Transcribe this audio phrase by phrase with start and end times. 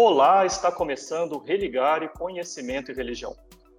[0.00, 3.34] Olá, está começando o Religare Conhecimento e Religião.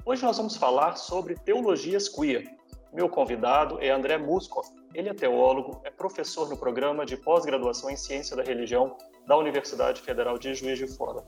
[0.06, 2.44] Hoje nós vamos falar sobre teologias queer.
[2.92, 4.62] Meu convidado é André Musco.
[4.94, 10.02] Ele é teólogo, é professor no programa de pós-graduação em Ciência da Religião da Universidade
[10.02, 11.24] Federal de Juiz de Fora.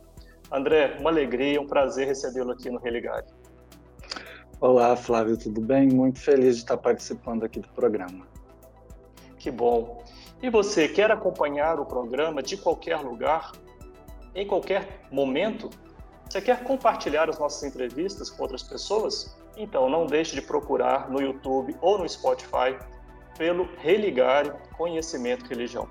[0.51, 3.27] André, uma alegria, um prazer recebê-lo aqui no Religare.
[4.59, 5.87] Olá, Flávio, tudo bem?
[5.87, 8.27] Muito feliz de estar participando aqui do programa.
[9.39, 10.03] Que bom.
[10.43, 13.53] E você quer acompanhar o programa de qualquer lugar?
[14.35, 15.69] Em qualquer momento?
[16.29, 19.37] Você quer compartilhar as nossas entrevistas com outras pessoas?
[19.57, 22.77] Então não deixe de procurar no YouTube ou no Spotify
[23.37, 25.89] pelo Religare Conhecimento Religião.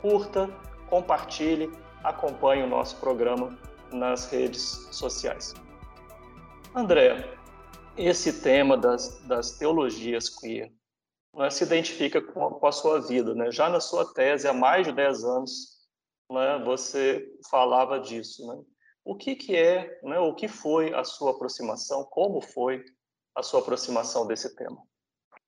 [0.00, 0.48] Curta,
[0.88, 1.70] compartilhe,
[2.02, 3.56] acompanhe o nosso programa
[3.92, 5.54] nas redes sociais.
[6.74, 7.24] André,
[7.96, 10.72] esse tema das, das teologias queer
[11.34, 13.34] né, se identifica com, com a sua vida.
[13.34, 13.50] Né?
[13.50, 15.77] Já na sua tese, há mais de 10 anos,
[16.30, 18.46] né, você falava disso.
[18.46, 18.62] Né?
[19.04, 22.84] O que, que é, né, o que foi a sua aproximação, como foi
[23.34, 24.82] a sua aproximação desse tema?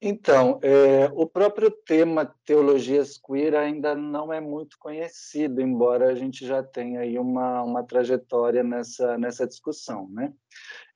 [0.02, 6.46] Então, é, o próprio tema teologias queer ainda não é muito conhecido, embora a gente
[6.46, 10.08] já tenha aí uma, uma trajetória nessa, nessa discussão.
[10.08, 10.32] Né?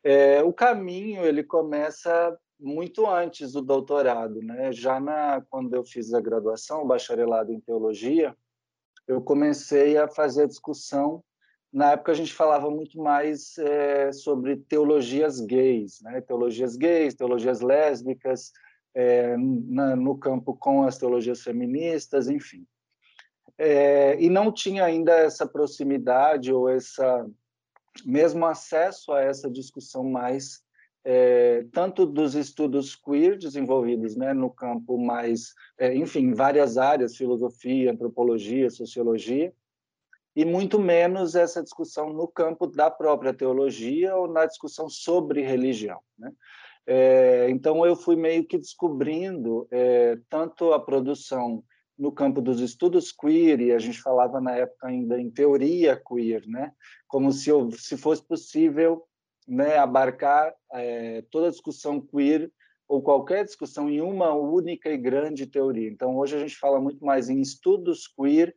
[0.02, 4.72] É, o caminho ele começa muito antes do doutorado, né?
[4.72, 8.34] Já na quando eu fiz a graduação, o bacharelado em teologia,
[9.06, 11.22] eu comecei a fazer a discussão.
[11.72, 16.20] Na época a gente falava muito mais é, sobre teologias gays, né?
[16.20, 18.52] teologias gays, teologias lésbicas,
[18.94, 22.64] é, na, no campo com as teologias feministas, enfim.
[23.58, 27.26] É, e não tinha ainda essa proximidade ou essa
[28.04, 30.63] mesmo acesso a essa discussão mais
[31.04, 37.92] é, tanto dos estudos queer desenvolvidos né, no campo mais, é, enfim, várias áreas, filosofia,
[37.92, 39.52] antropologia, sociologia,
[40.34, 46.00] e muito menos essa discussão no campo da própria teologia ou na discussão sobre religião.
[46.18, 46.32] Né?
[46.86, 51.62] É, então, eu fui meio que descobrindo é, tanto a produção
[51.96, 56.42] no campo dos estudos queer, e a gente falava na época ainda em teoria queer,
[56.48, 56.72] né?
[57.06, 59.06] como se, se fosse possível
[59.46, 62.50] né, abarcar é, toda a discussão queer
[62.88, 65.88] ou qualquer discussão em uma única e grande teoria.
[65.88, 68.54] Então, hoje a gente fala muito mais em estudos queer,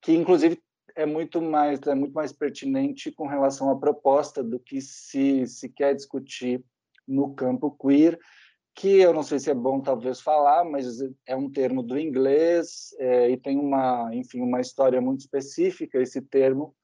[0.00, 0.62] que inclusive
[0.96, 5.68] é muito mais é muito mais pertinente com relação à proposta do que se se
[5.68, 6.64] quer discutir
[7.06, 8.18] no campo queer,
[8.74, 12.94] que eu não sei se é bom talvez falar, mas é um termo do inglês
[12.98, 16.74] é, e tem uma, enfim, uma história muito específica esse termo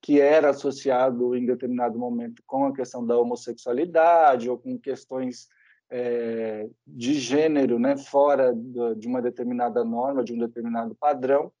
[0.00, 5.48] que era associado em determinado momento com a questão da homossexualidade ou com questões
[5.90, 11.52] é, de gênero, né, fora de uma determinada norma, de um determinado padrão,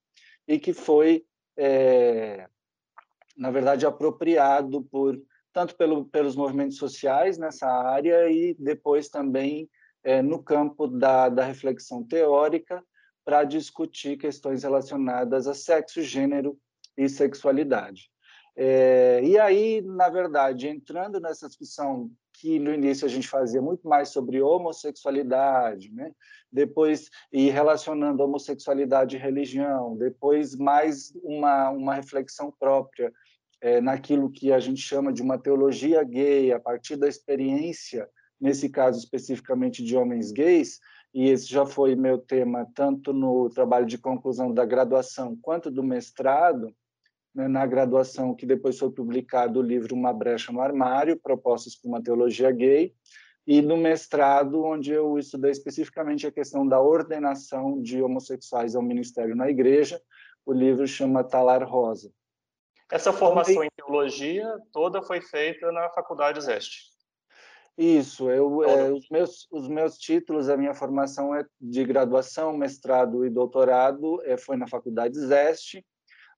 [0.46, 1.24] e que foi,
[1.56, 2.48] é,
[3.36, 5.20] na verdade, apropriado por
[5.52, 9.68] tanto pelo, pelos movimentos sociais nessa área e depois também
[10.04, 12.82] é, no campo da, da reflexão teórica
[13.24, 16.58] para discutir questões relacionadas a sexo, gênero
[16.96, 18.10] e sexualidade.
[18.60, 23.88] É, e aí, na verdade, entrando nessa discussão que no início a gente fazia muito
[23.88, 26.10] mais sobre homossexualidade, né?
[26.50, 33.12] depois e relacionando homossexualidade e religião, depois mais uma, uma reflexão própria
[33.60, 38.08] é, naquilo que a gente chama de uma teologia gay, a partir da experiência,
[38.40, 40.80] nesse caso especificamente de homens gays,
[41.14, 45.84] e esse já foi meu tema tanto no trabalho de conclusão da graduação quanto do
[45.84, 46.74] mestrado,
[47.38, 51.88] né, na graduação, que depois foi publicado o livro Uma Brecha no Armário, Propostas para
[51.88, 52.92] uma Teologia Gay,
[53.46, 59.36] e no mestrado, onde eu estudei especificamente a questão da ordenação de homossexuais ao ministério
[59.36, 60.02] na igreja,
[60.44, 62.10] o livro chama Talar Rosa.
[62.90, 66.88] Essa formação em teologia toda foi feita na Faculdade Zeste.
[67.76, 73.24] Isso, eu, é, os, meus, os meus títulos, a minha formação é de graduação, mestrado
[73.24, 75.86] e doutorado, é, foi na Faculdade Zeste,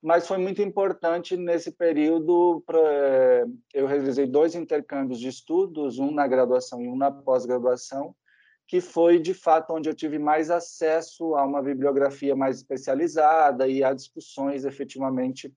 [0.02, 2.62] mas foi muito importante nesse período.
[2.66, 8.14] Pra, eh, eu realizei dois intercâmbios de estudos, um na graduação e um na pós-graduação,
[8.66, 13.84] que foi de fato onde eu tive mais acesso a uma bibliografia mais especializada e
[13.84, 15.52] a discussões efetivamente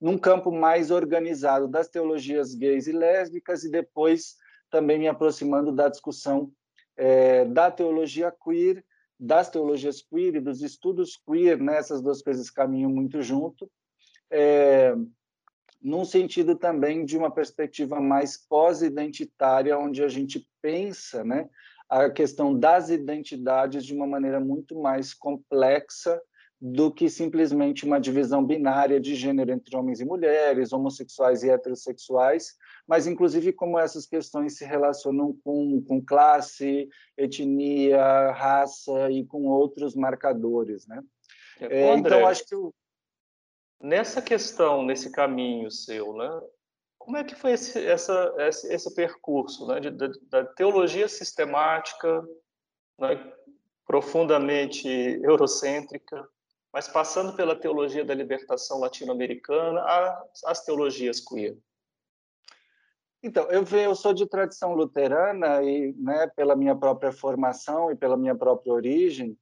[0.00, 4.36] num campo mais organizado das teologias gays e lésbicas e depois
[4.70, 6.50] também me aproximando da discussão
[6.96, 8.84] é, da teologia queer
[9.20, 11.76] das teologias queer e dos estudos queer, né?
[11.76, 13.70] essas duas coisas caminham muito junto,
[14.30, 14.94] é,
[15.80, 21.48] num sentido também de uma perspectiva mais pós-identitária, onde a gente pensa né,
[21.88, 26.20] a questão das identidades de uma maneira muito mais complexa
[26.60, 32.54] do que simplesmente uma divisão binária de gênero entre homens e mulheres, homossexuais e heterossexuais,
[32.86, 36.86] mas inclusive como essas questões se relacionam com, com classe,
[37.16, 41.02] etnia, raça e com outros marcadores, né?
[41.58, 42.74] É, é André, então acho que eu...
[43.80, 46.40] nessa questão, nesse caminho seu, né?
[46.98, 52.22] Como é que foi esse, essa, esse, esse percurso né, de, de, da teologia sistemática,
[52.98, 53.32] né,
[53.86, 54.86] profundamente
[55.22, 56.28] eurocêntrica,
[56.72, 59.82] mas passando pela teologia da libertação latino-americana
[60.44, 61.56] às teologias queer?
[63.22, 68.16] Então, eu, eu sou de tradição luterana e, né, pela minha própria formação e pela
[68.16, 69.36] minha própria origem,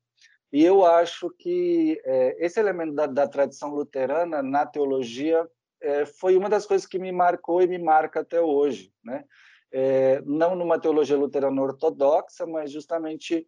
[0.52, 5.46] e eu acho que é, esse elemento da, da, tradição luterana na teologia
[5.80, 9.24] é, foi uma das coisas que me marcou e me marca até hoje, né?
[9.70, 13.46] É, não numa teologia luterana ortodoxa, mas justamente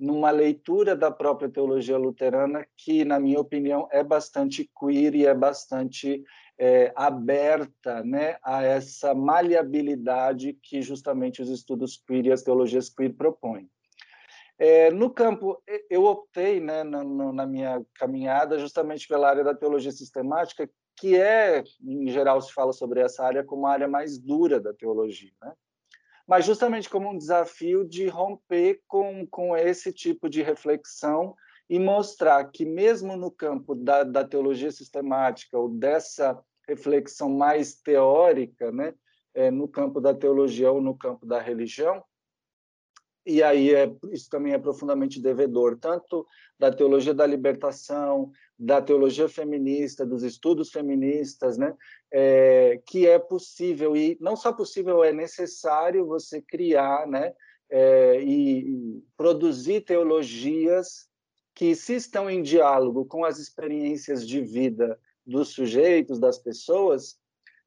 [0.00, 5.34] numa leitura da própria teologia luterana que, na minha opinião, é bastante queer e é
[5.34, 6.24] bastante
[6.58, 13.14] é, aberta né, a essa maleabilidade que justamente os estudos queer e as teologias queer
[13.14, 13.70] propõem.
[14.62, 19.90] É, no campo, eu optei né, na, na, minha caminhada justamente pela área da teologia
[19.90, 24.60] sistemática, que é, em geral, se fala sobre essa área como a área mais dura
[24.60, 25.32] da teologia.
[25.42, 25.52] Né?
[26.30, 31.34] mas justamente como um desafio de romper com, com esse tipo de reflexão
[31.68, 38.70] e mostrar que, mesmo no campo da, da teologia sistemática ou dessa reflexão mais teórica,
[38.70, 38.94] né,
[39.34, 42.00] é, no campo da teologia ou no campo da religião,
[43.24, 46.26] e aí é, isso também é profundamente devedor tanto
[46.58, 51.74] da teologia da libertação, da teologia feminista, dos estudos feministas, né?
[52.12, 57.32] É, que é possível e não só possível é necessário você criar, né?
[57.70, 61.08] É, e, produzir teologias
[61.54, 67.18] que se estão em diálogo com as experiências de vida dos sujeitos, das pessoas,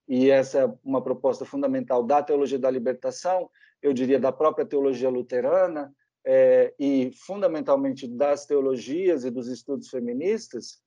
[0.07, 3.49] e essa é uma proposta fundamental da teologia da libertação,
[3.83, 5.93] eu diria da própria teologia luterana,
[6.25, 10.81] é, e fundamentalmente das teologias e dos estudos feministas,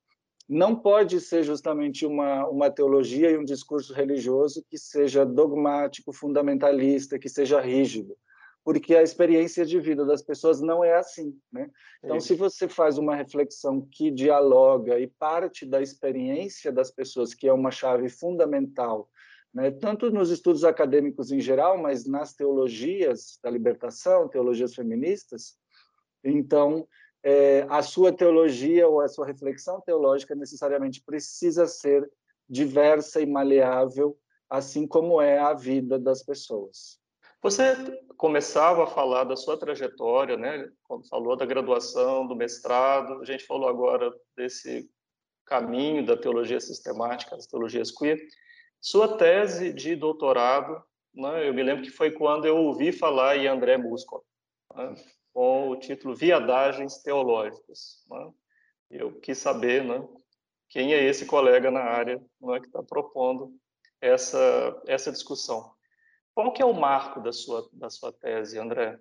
[0.49, 7.19] não pode ser justamente uma, uma teologia e um discurso religioso que seja dogmático, fundamentalista,
[7.19, 8.17] que seja rígido,
[8.65, 11.37] porque a experiência de vida das pessoas não é assim.
[11.53, 11.69] Né?
[12.03, 17.49] Então, se você faz uma reflexão que dialoga e parte da experiência das pessoas, que
[17.49, 19.11] é uma chave fundamental
[19.57, 19.71] né?
[19.71, 25.57] tanto nos estudos acadêmicos em geral, mas nas teologias da libertação, teologias feministas.
[26.23, 26.87] Então,
[27.23, 32.07] é, a sua teologia ou a sua reflexão teológica necessariamente precisa ser
[32.47, 34.19] diversa e maleável,
[34.49, 37.01] assim como é a vida das pessoas.
[37.43, 37.75] Você
[38.19, 40.69] começava a falar da sua trajetória, né?
[40.85, 44.87] Quando falou da graduação, do mestrado, a gente falou agora desse
[45.47, 48.19] caminho da teologia sistemática, das teologias queer.
[48.87, 50.81] Sua tese de doutorado,
[51.13, 54.25] né, eu me lembro que foi quando eu ouvi falar em André Musco,
[54.73, 54.95] né,
[55.33, 58.05] com o título Viadagens Teológicas.
[58.09, 58.31] Né.
[58.89, 60.07] Eu quis saber né,
[60.69, 63.59] quem é esse colega na área né, que está propondo
[64.01, 65.69] essa, essa discussão.
[66.33, 69.01] Qual que é o marco da sua, da sua tese, André?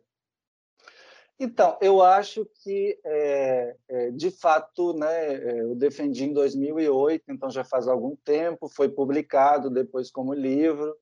[1.37, 7.49] Então, eu acho que, é, é, de fato, né, é, eu defendi em 2008, então
[7.49, 10.95] já faz algum tempo, foi publicado depois como livro,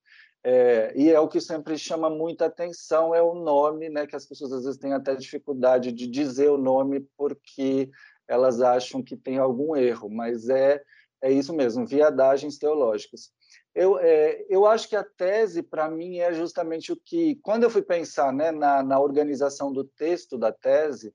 [0.44, 4.26] é, e é o que sempre chama muita atenção, é o nome, né, que as
[4.26, 7.92] pessoas às vezes têm até dificuldade de dizer o nome porque
[8.28, 10.82] elas acham que tem algum erro, mas é,
[11.22, 13.32] é isso mesmo, viadagens teológicas.
[13.76, 17.70] Eu, é, eu acho que a tese, para mim, é justamente o que, quando eu
[17.70, 21.14] fui pensar né, na, na organização do texto da tese,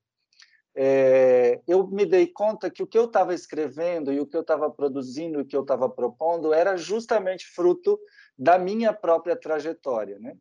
[0.74, 4.42] é, eu me dei conta que o que eu estava escrevendo e o que eu
[4.42, 7.98] estava produzindo, o que eu estava propondo, era justamente fruto
[8.36, 10.18] da minha própria trajetória.
[10.18, 10.36] Né?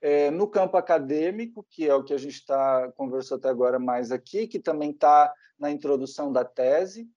[0.00, 4.12] É, no campo acadêmico, que é o que a gente está conversando até agora mais
[4.12, 7.08] aqui, que também está na introdução da tese,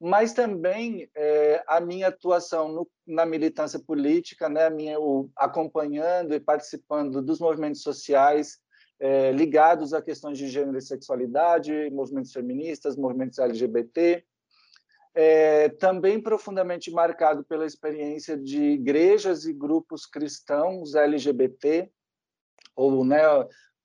[0.00, 6.34] mas também é, a minha atuação no, na militância política, né, a minha, o, acompanhando
[6.34, 8.58] e participando dos movimentos sociais
[9.00, 14.24] é, ligados a questões de gênero e sexualidade, movimentos feministas, movimentos LGBT,
[15.14, 21.90] é, também profundamente marcado pela experiência de igrejas e grupos cristãos LGBT,
[22.74, 23.22] ou né,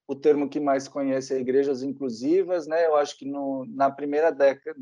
[0.05, 2.85] o termo que mais conhece é igrejas inclusivas, né?
[2.85, 4.77] Eu acho que no, na primeira década,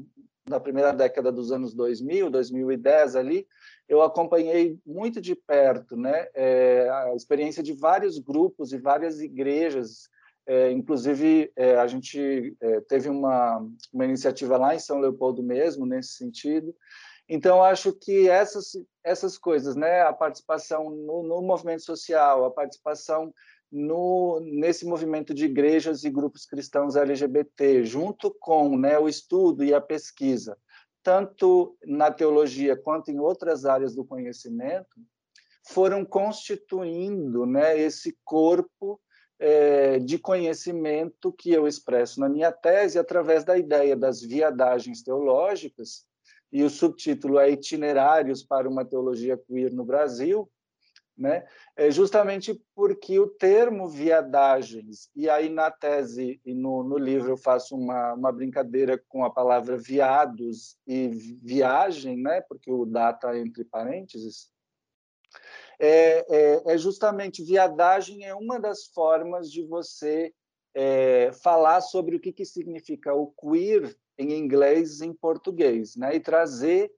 [0.49, 3.47] na primeira década dos anos 2000, 2010 ali,
[3.87, 10.09] eu acompanhei muito de perto né, é, a experiência de vários grupos e várias igrejas
[10.51, 13.63] É, inclusive, é, a gente é, teve uma,
[13.93, 16.75] uma iniciativa lá em São Leopoldo mesmo, nesse sentido.
[17.29, 18.71] Então, acho que essas,
[19.03, 23.31] essas coisas, né, a participação no, no movimento social, a participação
[23.71, 29.73] no, nesse movimento de igrejas e grupos cristãos LGBT, junto com né, o estudo e
[29.73, 30.57] a pesquisa,
[31.03, 34.89] tanto na teologia quanto em outras áreas do conhecimento,
[35.67, 38.99] foram constituindo né, esse corpo
[39.37, 46.07] é, de conhecimento que eu expresso na minha tese através da ideia das viadagens teológicas,
[46.51, 50.49] e o subtítulo é Itinerários para uma Teologia Queer no Brasil,
[51.19, 51.45] né?
[51.75, 57.37] É justamente porque o termo viadagens, e aí na tese e no, no livro eu
[57.37, 61.09] faço uma, uma brincadeira com a palavra viados e
[61.43, 62.41] viagem, né?
[62.41, 64.47] porque o data entre parênteses,
[65.77, 70.33] é, é, é, justamente viadagem é uma das formas de você
[70.73, 76.15] é, falar sobre o que, que significa o queer em inglês em português, né?
[76.15, 76.91] e trazer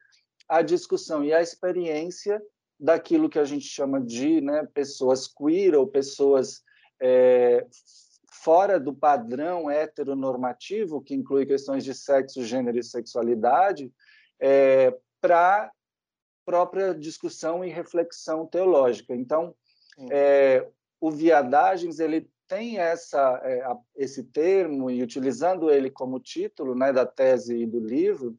[0.47, 2.41] a discussão e a experiência
[2.81, 6.63] daquilo que a gente chama de né, pessoas queer ou pessoas
[6.99, 7.63] é,
[8.31, 13.93] fora do padrão heteronormativo, que inclui questões de sexo, gênero e sexualidade,
[14.39, 15.71] é, para
[16.43, 19.15] própria discussão e reflexão teológica.
[19.15, 19.53] Então,
[20.09, 20.67] é,
[20.99, 23.63] o Viadagens ele tem essa, é,
[23.95, 28.35] esse termo e utilizando ele como título né, da tese e do livro,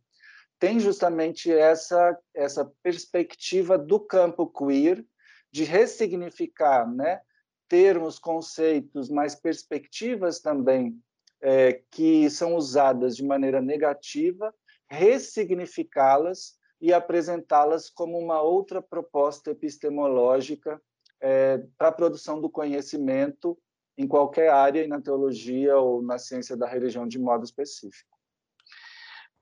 [0.62, 5.04] tem justamente essa, essa perspectiva do campo queer,
[5.50, 7.20] de ressignificar né,
[7.66, 11.02] termos, conceitos, mas perspectivas também
[11.40, 14.54] é, que são usadas de maneira negativa,
[14.88, 20.80] ressignificá-las e apresentá-las como uma outra proposta epistemológica
[21.20, 23.58] é, para a produção do conhecimento
[23.98, 28.16] em qualquer área, e na teologia ou na ciência da religião de modo específico.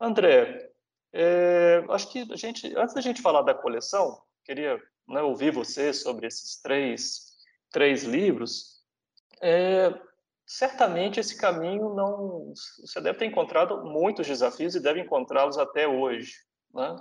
[0.01, 0.71] André,
[1.13, 5.93] é, acho que a gente, antes da gente falar da coleção, queria né, ouvir você
[5.93, 7.33] sobre esses três,
[7.71, 8.81] três livros.
[9.43, 9.93] É,
[10.47, 12.53] certamente esse caminho não.
[12.81, 16.33] Você deve ter encontrado muitos desafios e deve encontrá-los até hoje.
[16.73, 16.97] Né?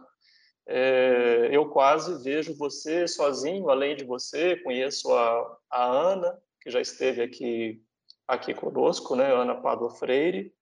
[0.67, 6.81] É, eu quase vejo você sozinho, além de você, conheço a, a Ana, que já
[6.81, 7.83] esteve aqui,
[8.27, 9.33] aqui conosco, né?
[9.33, 10.53] Ana Pádua Freire.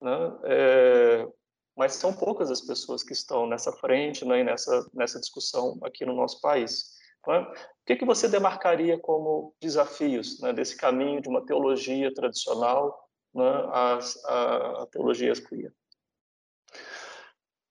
[0.00, 0.38] Né?
[0.44, 1.28] É,
[1.76, 6.04] mas são poucas as pessoas que estão nessa frente né, e nessa, nessa discussão aqui
[6.04, 6.92] no nosso país.
[7.26, 7.40] Né?
[7.40, 13.68] O que, que você demarcaria como desafios né, desse caminho de uma teologia tradicional né,
[13.72, 15.72] às, à, teologia queer?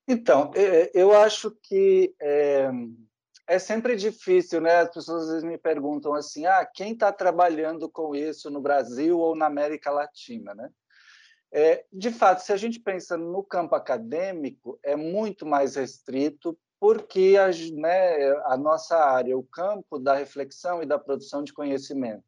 [0.08, 2.70] Então, é, eu acho que é,
[3.48, 4.77] é, sempre difícil, né?
[4.77, 9.17] As pessoas às vezes me perguntam assim, ah, quem está trabalhando com isso no Brasil
[9.20, 10.70] ou na América Latina, né?
[11.53, 17.36] É, de fato, se a gente pensa no campo acadêmico, é muito mais restrito, porque
[17.38, 22.24] a, né, a nossa área, o campo da reflexão e da produção de conhecimento,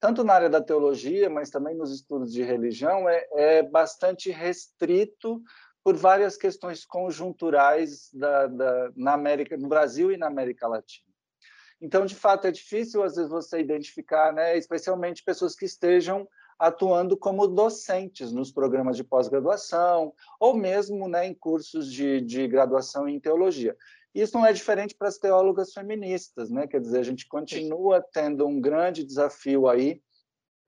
[0.00, 5.42] tanto na área da teologia, mas também nos estudos de religião, é, é bastante restrito
[5.82, 11.08] por várias questões conjunturais da, da, na América, no Brasil e na América Latina.
[11.80, 17.16] Então, de fato, é difícil às vezes você identificar, né, especialmente pessoas que estejam atuando
[17.16, 23.20] como docentes nos programas de pós-graduação ou mesmo né, em cursos de, de graduação em
[23.20, 23.76] teologia.
[24.14, 26.66] Isso não é diferente para as teólogas feministas, né?
[26.66, 30.02] Quer dizer, a gente continua tendo um grande desafio aí.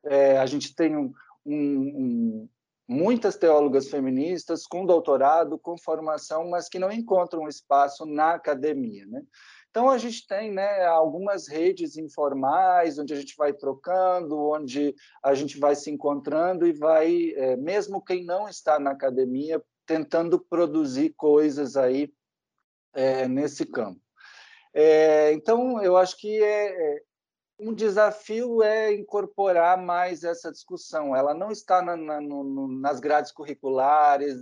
[0.04, 1.12] É, a gente tem um,
[1.44, 2.48] um,
[2.86, 9.22] muitas teólogas feministas com doutorado, com formação, mas que não encontram espaço na academia, né?
[9.70, 15.32] Então, a gente tem né, algumas redes informais, onde a gente vai trocando, onde a
[15.32, 21.10] gente vai se encontrando e vai, é, mesmo quem não está na academia, tentando produzir
[21.10, 22.12] coisas aí
[22.92, 24.00] é, nesse campo.
[24.74, 27.02] É, então, eu acho que é, é
[27.60, 31.14] um desafio é incorporar mais essa discussão.
[31.14, 34.36] Ela não está na, na, no, nas grades curriculares,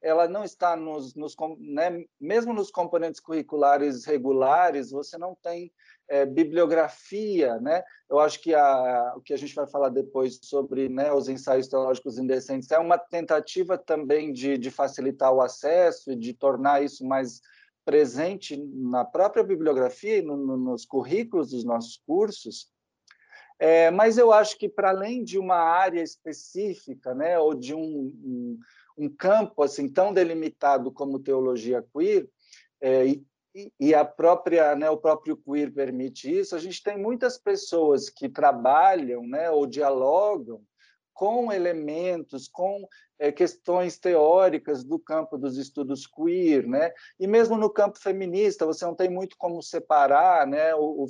[0.00, 5.72] ela não está nos, nos né, mesmo nos componentes curriculares regulares, você não tem
[6.08, 7.82] é, bibliografia, né?
[8.08, 11.68] Eu acho que a, o que a gente vai falar depois sobre né, os ensaios
[11.68, 17.06] teológicos indecentes é uma tentativa também de, de facilitar o acesso e de tornar isso
[17.06, 17.40] mais
[17.84, 22.68] presente na própria bibliografia e no, no, nos currículos dos nossos cursos,
[23.58, 27.80] é, mas eu acho que para além de uma área específica, né, ou de um,
[27.80, 28.58] um,
[28.96, 32.28] um campo assim tão delimitado como teologia queer,
[32.80, 33.26] é, e,
[33.78, 38.28] e, a própria, né, o próprio queer permite isso, a gente tem muitas pessoas que
[38.28, 40.62] trabalham, né, ou dialogam
[41.20, 46.90] com elementos, com é, questões teóricas do campo dos estudos queer, né?
[47.18, 50.74] E mesmo no campo feminista, você não tem muito como separar, né?
[50.74, 51.06] O,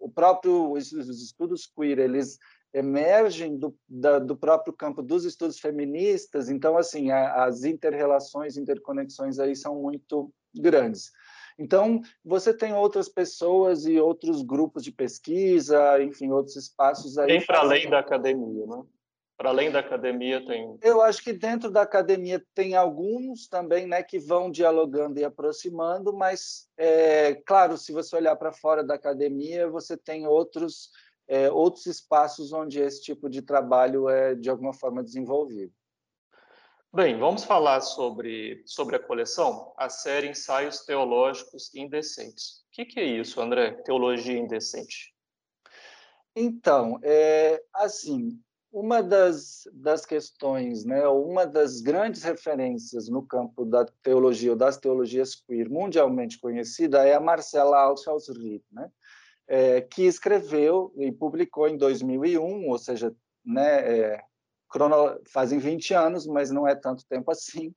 [0.00, 2.38] o próprio os estudos queer, eles
[2.72, 9.38] emergem do, da, do próprio campo dos estudos feministas, então assim a, as interrelações, interconexões
[9.38, 11.10] aí são muito grandes.
[11.58, 17.26] Então, você tem outras pessoas e outros grupos de pesquisa, enfim, outros espaços aí.
[17.26, 18.82] Tem para além da academia, né?
[19.42, 20.78] Para além da academia tem.
[20.80, 26.12] Eu acho que dentro da academia tem alguns também, né, que vão dialogando e aproximando,
[26.12, 30.90] mas é, claro, se você olhar para fora da academia, você tem outros
[31.26, 35.72] é, outros espaços onde esse tipo de trabalho é de alguma forma desenvolvido.
[36.94, 42.64] Bem, vamos falar sobre, sobre a coleção, a série Ensaios Teológicos Indecentes.
[42.68, 43.72] O que, que é isso, André?
[43.82, 45.12] Teologia indecente?
[46.36, 48.40] Então, é, assim,
[48.72, 54.78] uma das, das questões, né, uma das grandes referências no campo da teologia ou das
[54.78, 58.90] teologias queer mundialmente conhecida é a Marcela Althaus-Ried, né?
[59.46, 63.14] é, que escreveu e publicou em 2001, ou seja,
[63.44, 64.24] né, é,
[64.68, 67.74] crono, fazem 20 anos, mas não é tanto tempo assim,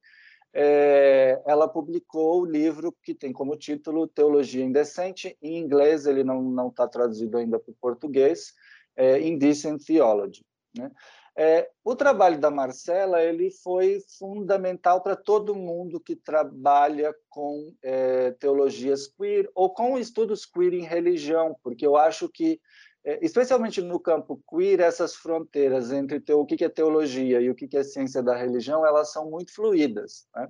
[0.53, 6.69] é, ela publicou o livro que tem como título Teologia Indecente, em inglês ele não
[6.69, 8.53] está traduzido ainda para o português,
[8.95, 10.45] é, Indecent Theology.
[10.77, 10.91] Né?
[11.37, 18.31] É, o trabalho da Marcela ele foi fundamental para todo mundo que trabalha com é,
[18.31, 22.61] teologias queer ou com estudos queer em religião, porque eu acho que,
[23.03, 27.75] é, especialmente no campo queer, essas fronteiras entre o que é teologia e o que
[27.75, 30.49] é ciência da religião, elas são muito fluídas, né?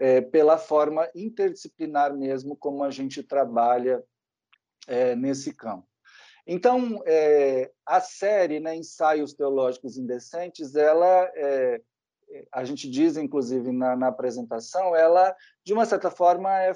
[0.00, 4.00] É, pela forma interdisciplinar mesmo como a gente trabalha
[4.86, 5.88] é, nesse campo.
[6.50, 11.78] Então, é, a série, né, Ensaios Teológicos Indecentes, ela, é,
[12.50, 16.72] a gente diz, inclusive, na, na, apresentação, ela, de uma certa forma, é,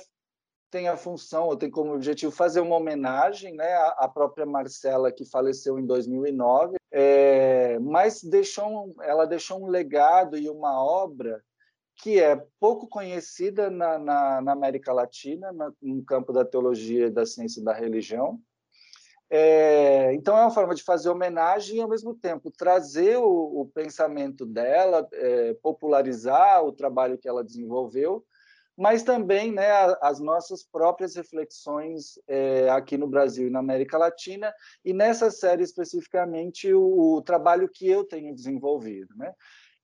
[0.71, 5.11] tem a função, ou tem como objetivo fazer uma homenagem né, à, à própria Marcela,
[5.11, 11.43] que faleceu em 2009, é, mas deixou, ela deixou um legado e uma obra
[11.97, 17.25] que é pouco conhecida na, na, na América Latina, no campo da teologia e da
[17.25, 18.39] ciência da religião,
[19.35, 23.71] é, então, é uma forma de fazer homenagem e, ao mesmo tempo, trazer o, o
[23.75, 28.23] pensamento dela, é, popularizar o trabalho que ela desenvolveu,
[28.77, 29.71] mas também né,
[30.03, 34.53] as nossas próprias reflexões é, aqui no Brasil e na América Latina,
[34.85, 39.15] e nessa série especificamente o, o trabalho que eu tenho desenvolvido.
[39.17, 39.33] Né?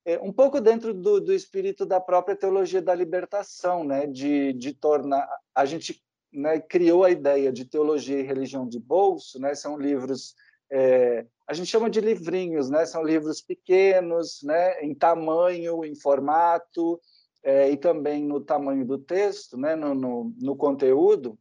[0.05, 4.07] É, um pouco dentro do, do espírito da própria teologia da libertação, né?
[4.07, 5.27] de, de tornar.
[5.55, 10.35] A gente né, criou a ideia de teologia e religião de bolso, né, são livros
[10.71, 17.01] é, a gente chama de livrinhos, né, são livros pequenos, né, em tamanho, em formato
[17.43, 21.39] é, e também no tamanho do texto, né, no, no, no conteúdo,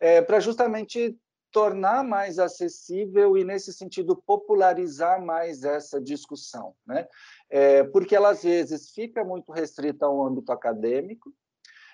[0.00, 1.16] é, para justamente
[1.52, 7.08] tornar mais acessível e nesse sentido popularizar mais essa discussão, né?
[7.48, 11.32] É, porque ela às vezes fica muito restrita ao âmbito acadêmico,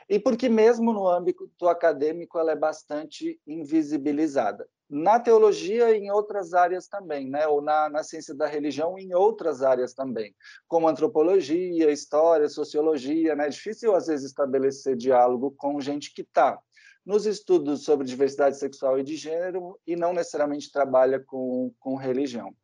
[0.09, 4.69] e porque mesmo no âmbito acadêmico ela é bastante invisibilizada.
[4.89, 7.47] Na teologia e em outras áreas também, né?
[7.47, 10.35] ou na, na ciência da religião em outras áreas também,
[10.69, 13.35] como antropologia, história, sociologia.
[13.35, 13.47] Né?
[13.47, 16.61] É difícil, às vezes, estabelecer diálogo com gente que está
[17.05, 22.55] nos estudos sobre diversidade sexual e de gênero e não necessariamente trabalha com, com religião.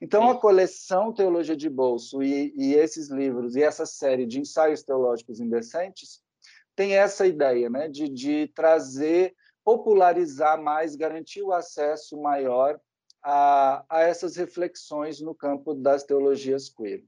[0.00, 4.82] Então, a coleção Teologia de Bolso e, e esses livros e essa série de ensaios
[4.82, 6.22] teológicos indecentes
[6.80, 12.80] tem essa ideia né, de, de trazer, popularizar mais, garantir o acesso maior
[13.22, 17.04] a, a essas reflexões no campo das teologias queer.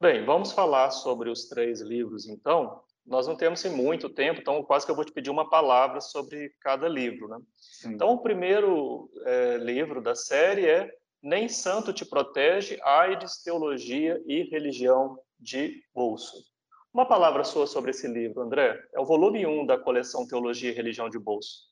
[0.00, 2.82] Bem, vamos falar sobre os três livros, então.
[3.06, 6.52] Nós não temos muito tempo, então quase que eu vou te pedir uma palavra sobre
[6.60, 7.28] cada livro.
[7.28, 7.38] Né?
[7.86, 10.90] Então, o primeiro é, livro da série é
[11.22, 16.49] Nem Santo Te Protege, AIDS, Teologia e Religião de Bolso.
[16.92, 18.82] Uma palavra sua sobre esse livro, André.
[18.92, 21.70] É o volume 1 da coleção Teologia e Religião de Bolso.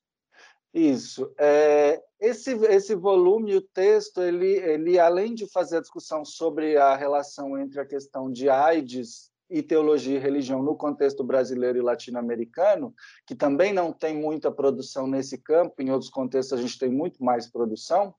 [0.72, 1.34] Isso.
[1.36, 6.94] É, esse, esse volume, o texto, ele, ele, além de fazer a discussão sobre a
[6.94, 12.94] relação entre a questão de AIDS e teologia e religião no contexto brasileiro e latino-americano,
[13.26, 17.24] que também não tem muita produção nesse campo, em outros contextos a gente tem muito
[17.24, 18.14] mais produção,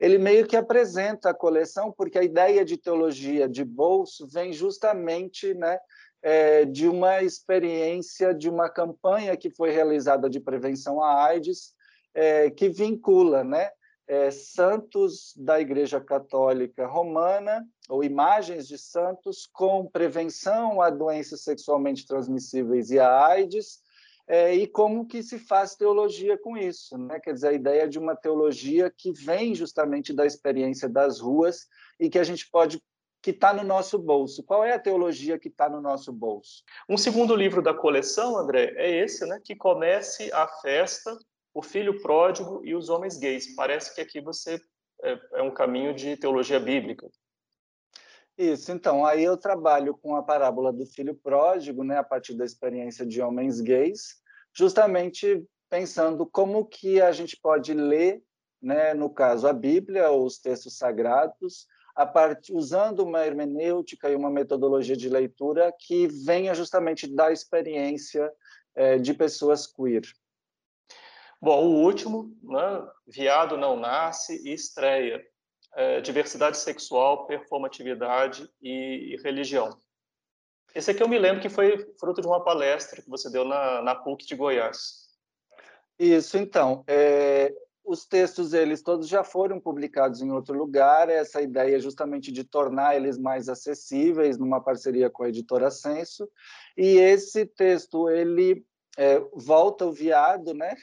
[0.00, 5.54] ele meio que apresenta a coleção, porque a ideia de teologia de bolso vem justamente
[5.54, 5.78] né,
[6.24, 11.74] é, de uma experiência, de uma campanha que foi realizada de prevenção à AIDS,
[12.14, 13.70] é, que vincula né,
[14.08, 22.06] é, santos da Igreja Católica Romana, ou imagens de santos, com prevenção a doenças sexualmente
[22.06, 23.80] transmissíveis e a AIDS,
[24.26, 27.20] é, e como que se faz teologia com isso, né?
[27.20, 31.66] Quer dizer, a ideia de uma teologia que vem justamente da experiência das ruas
[32.00, 32.82] e que a gente pode
[33.24, 34.42] que está no nosso bolso.
[34.42, 36.62] Qual é a teologia que está no nosso bolso?
[36.86, 39.40] Um segundo livro da coleção, André, é esse, né?
[39.42, 41.16] Que comece a festa,
[41.54, 43.54] o filho pródigo e os homens gays.
[43.54, 44.60] Parece que aqui você
[45.02, 47.08] é, é um caminho de teologia bíblica.
[48.36, 52.44] Isso, então, aí eu trabalho com a parábola do filho pródigo, né, a partir da
[52.44, 54.16] experiência de homens gays,
[54.52, 58.22] justamente pensando como que a gente pode ler,
[58.60, 62.52] né, no caso a Bíblia ou os textos sagrados, part...
[62.52, 68.32] usando uma hermenêutica e uma metodologia de leitura que venha justamente da experiência
[68.74, 70.02] é, de pessoas queer.
[71.40, 72.88] Bom, o último, né?
[73.06, 75.24] Viado não nasce e estreia.
[75.76, 79.76] É, diversidade sexual, performatividade e, e, religião.
[80.74, 83.82] Esse aqui eu me lembro que foi fruto de uma palestra que você deu na,
[83.82, 85.04] na PUC de Goiás.
[85.98, 86.84] Isso, então.
[86.86, 87.52] É,
[87.94, 91.08] os textos eles todos já foram publicados em outro lugar.
[91.08, 96.28] Essa ideia é justamente de tornar eles mais acessíveis numa parceria com a editora Censo.
[96.76, 98.66] E esse texto ele
[98.98, 100.74] é, volta o viado, né?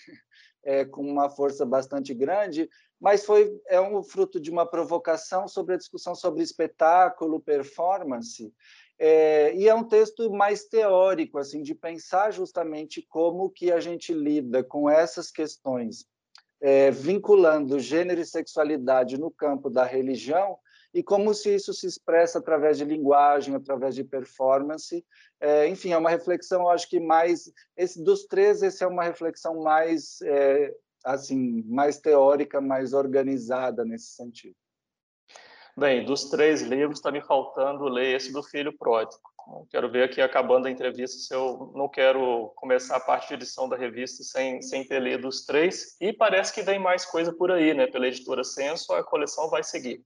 [0.64, 2.70] É, com uma força bastante grande,
[3.00, 8.54] mas foi é um fruto de uma provocação sobre a discussão sobre espetáculo, performance.
[9.00, 14.14] É, e é um texto mais teórico, assim, de pensar justamente como que a gente
[14.14, 16.06] lida com essas questões
[16.62, 20.58] é, vinculando gênero e sexualidade no campo da religião
[20.94, 25.06] e como se isso se expressa através de linguagem, através de performance.
[25.40, 29.04] É, enfim, é uma reflexão, eu acho que mais esse dos três, esse é uma
[29.04, 34.56] reflexão mais é, assim, mais teórica, mais organizada nesse sentido.
[35.78, 39.31] Bem, dos três livros está me faltando ler esse do Filho Pródigo.
[39.70, 43.68] Quero ver aqui, acabando a entrevista, se eu não quero começar a parte de edição
[43.68, 45.96] da revista sem, sem ter lido os três.
[46.00, 47.88] E parece que vem mais coisa por aí, né?
[47.88, 50.04] Pela editora Censo, a coleção vai seguir.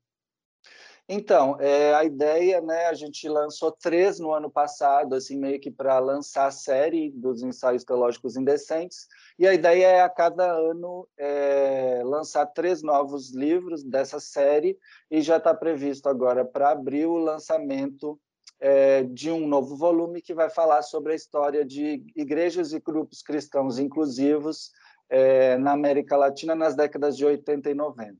[1.07, 5.69] Então, é, a ideia, né, a gente lançou três no ano passado, assim, meio que
[5.69, 11.07] para lançar a série dos ensaios teológicos indecentes, e a ideia é a cada ano
[11.15, 14.79] é, lançar três novos livros dessa série,
[15.11, 18.19] e já está previsto agora para abril o lançamento
[18.65, 23.21] é, de um novo volume que vai falar sobre a história de igrejas e grupos
[23.21, 24.71] cristãos inclusivos
[25.07, 28.15] é, na América Latina nas décadas de 80 e 90.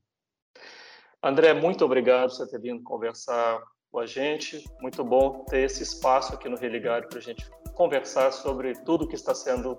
[1.20, 4.64] André, muito obrigado por você ter vindo conversar com a gente.
[4.80, 9.16] Muito bom ter esse espaço aqui no Religário para a gente conversar sobre tudo que
[9.16, 9.76] está sendo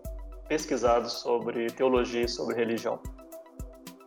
[0.50, 3.02] pesquisado sobre teologia e sobre religião.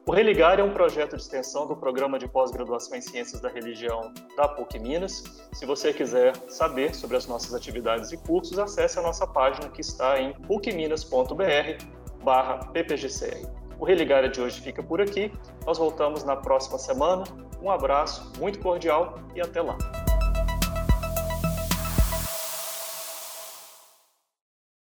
[0.06, 4.12] O Religar é um projeto de extensão do Programa de Pós-Graduação em Ciências da Religião
[4.34, 5.22] da PUC Minas.
[5.52, 9.82] Se você quiser saber sobre as nossas atividades e cursos, acesse a nossa página que
[9.82, 11.84] está em pucminas.br
[12.24, 13.46] barra ppgcr.
[13.78, 15.32] O Religar de hoje fica por aqui.
[15.66, 17.24] Nós voltamos na próxima semana.
[17.62, 19.76] Um abraço muito cordial e até lá.